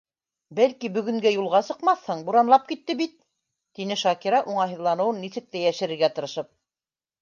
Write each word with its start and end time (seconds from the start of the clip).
Бәлки, 0.59 0.89
бөгөнгә 0.95 1.33
юлға 1.33 1.61
сыҡмаҫһың, 1.67 2.25
буранлап 2.31 2.67
китте 2.73 2.97
бит,- 3.03 3.15
тине 3.79 4.01
Шакира 4.07 4.43
уңайһыҙланыуын 4.57 5.25
нисек 5.29 5.51
тә 5.57 5.67
йәшерергә 5.67 6.15
тырышып. 6.19 6.55